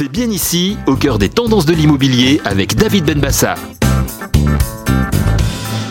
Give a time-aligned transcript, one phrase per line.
[0.00, 3.56] C'est bien ici, au cœur des tendances de l'immobilier avec David Benbassa.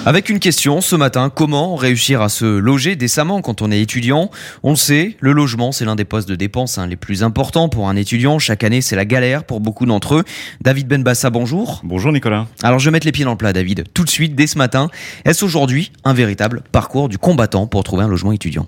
[0.06, 4.32] Avec une question ce matin, comment réussir à se loger décemment quand on est étudiant?
[4.64, 7.68] On le sait, le logement c'est l'un des postes de dépenses hein, les plus importants
[7.68, 8.40] pour un étudiant.
[8.40, 10.24] Chaque année c'est la galère pour beaucoup d'entre eux.
[10.62, 11.82] David Benbassa, bonjour.
[11.84, 12.48] Bonjour Nicolas.
[12.64, 14.58] Alors je vais mettre les pieds dans le plat David, tout de suite dès ce
[14.58, 14.90] matin.
[15.26, 18.68] Est-ce aujourd'hui un véritable parcours du combattant pour trouver un logement étudiant?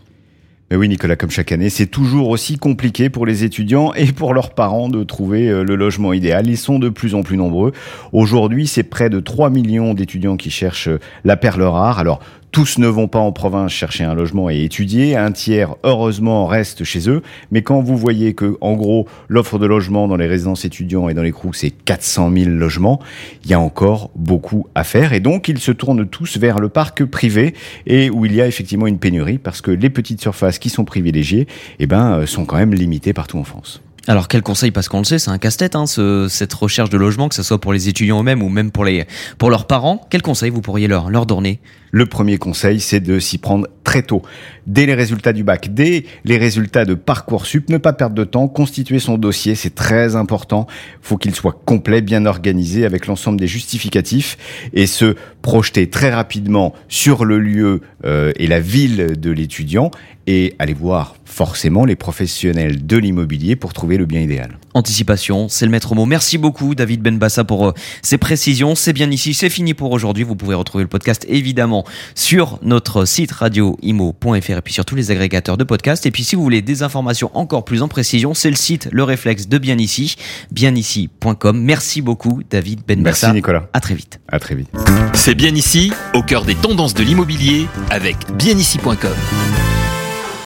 [0.70, 4.36] Mais oui, Nicolas, comme chaque année, c'est toujours aussi compliqué pour les étudiants et pour
[4.36, 6.47] leurs parents de trouver euh, le logement idéal.
[6.47, 7.71] Ils sont de plus en plus nombreux.
[8.14, 11.97] Aujourd'hui, c'est près de 3 millions d'étudiants qui cherchent euh, la perle rare.
[11.97, 12.19] Alors,
[12.51, 15.15] tous ne vont pas en province chercher un logement et étudier.
[15.15, 17.21] Un tiers, heureusement, reste chez eux.
[17.51, 21.13] Mais quand vous voyez que, en gros, l'offre de logement dans les résidences étudiants et
[21.13, 22.99] dans les CROUX, c'est 400 000 logements,
[23.43, 25.13] il y a encore beaucoup à faire.
[25.13, 27.54] Et donc, ils se tournent tous vers le parc privé
[27.86, 30.86] et où il y a effectivement une pénurie parce que les petites surfaces qui sont
[30.86, 31.47] privilégiées,
[31.79, 33.81] eh ben, euh, sont quand même limitées partout en France.
[34.08, 36.97] Alors quel conseil parce qu'on le sait, c'est un casse-tête hein, ce, cette recherche de
[36.97, 39.05] logement, que ce soit pour les étudiants eux-mêmes ou même pour les
[39.38, 40.01] pour leurs parents.
[40.09, 41.59] Quel conseil vous pourriez leur leur donner?
[41.91, 44.21] Le premier conseil, c'est de s'y prendre très tôt,
[44.67, 48.47] dès les résultats du bac, dès les résultats de parcoursup, ne pas perdre de temps,
[48.47, 50.67] constituer son dossier, c'est très important.
[51.01, 54.37] Faut qu'il soit complet, bien organisé avec l'ensemble des justificatifs
[54.73, 59.89] et se projeter très rapidement sur le lieu euh, et la ville de l'étudiant
[60.27, 64.59] et aller voir forcément les professionnels de l'immobilier pour trouver le bien idéal.
[64.75, 66.05] Anticipation, c'est le maître mot.
[66.05, 67.73] Merci beaucoup David Benbassa pour euh,
[68.03, 68.75] ces précisions.
[68.75, 70.23] C'est bien ici, c'est fini pour aujourd'hui.
[70.23, 73.31] Vous pouvez retrouver le podcast évidemment sur notre site
[73.80, 76.05] radioimo.fr et puis sur tous les agrégateurs de podcasts.
[76.05, 79.03] Et puis si vous voulez des informations encore plus en précision, c'est le site Le
[79.03, 80.16] Réflexe de Bien Ici,
[80.52, 81.61] bienici.com.
[81.61, 83.27] Merci beaucoup David Benbassa.
[83.27, 83.69] Merci Nicolas.
[83.73, 84.19] À très vite.
[84.27, 84.69] À très vite.
[85.13, 89.69] C'est bien ici, au cœur des tendances de l'immobilier avec bienici.com.